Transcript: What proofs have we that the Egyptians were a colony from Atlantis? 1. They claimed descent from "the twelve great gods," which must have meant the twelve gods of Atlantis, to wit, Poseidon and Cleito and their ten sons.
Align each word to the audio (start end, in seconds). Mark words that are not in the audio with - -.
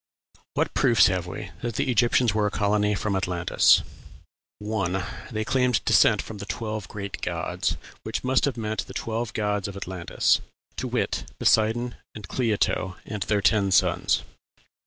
What 0.55 0.73
proofs 0.73 1.05
have 1.09 1.27
we 1.27 1.51
that 1.61 1.75
the 1.75 1.91
Egyptians 1.91 2.33
were 2.33 2.47
a 2.47 2.49
colony 2.49 2.95
from 2.95 3.15
Atlantis? 3.15 3.83
1. 4.57 5.03
They 5.29 5.45
claimed 5.45 5.85
descent 5.85 6.23
from 6.23 6.39
"the 6.39 6.47
twelve 6.47 6.87
great 6.87 7.21
gods," 7.21 7.77
which 8.01 8.23
must 8.23 8.45
have 8.45 8.57
meant 8.57 8.87
the 8.87 8.95
twelve 8.95 9.31
gods 9.33 9.67
of 9.67 9.77
Atlantis, 9.77 10.41
to 10.77 10.87
wit, 10.87 11.29
Poseidon 11.37 11.97
and 12.15 12.27
Cleito 12.27 12.95
and 13.05 13.21
their 13.21 13.41
ten 13.41 13.69
sons. 13.69 14.23